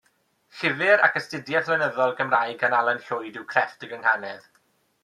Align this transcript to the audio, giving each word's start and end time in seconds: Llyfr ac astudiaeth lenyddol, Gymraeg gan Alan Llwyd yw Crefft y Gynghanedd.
Llyfr 0.61 1.03
ac 1.07 1.19
astudiaeth 1.21 1.69
lenyddol, 1.73 2.17
Gymraeg 2.23 2.59
gan 2.65 2.77
Alan 2.81 3.05
Llwyd 3.07 3.39
yw 3.43 3.47
Crefft 3.55 3.87
y 3.89 3.93
Gynghanedd. 3.95 4.53